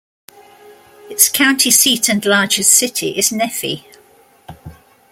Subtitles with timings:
[1.11, 3.85] Its county seat and largest city is Nephi.